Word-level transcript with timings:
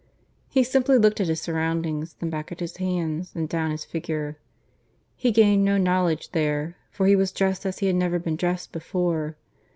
He 0.49 0.63
simply 0.63 0.97
looked 0.97 1.21
at 1.21 1.27
his 1.27 1.41
surroundings, 1.41 2.15
then 2.15 2.31
back 2.31 2.51
at 2.51 2.59
his 2.59 2.77
hands 2.77 3.33
and 3.35 3.47
down 3.47 3.69
his 3.69 3.85
figure. 3.85 4.35
He 5.15 5.29
gained 5.31 5.63
no 5.63 5.77
knowledge 5.77 6.31
there, 6.31 6.75
for 6.89 7.05
he 7.05 7.15
was 7.15 7.31
dressed 7.31 7.67
as 7.67 7.77
he 7.77 7.85
had 7.85 7.95
never 7.95 8.17
been 8.17 8.35
dressed 8.35 8.71
before. 8.71 9.37